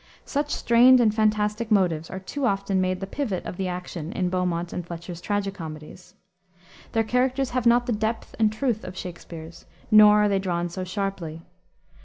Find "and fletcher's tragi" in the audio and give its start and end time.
4.73-5.51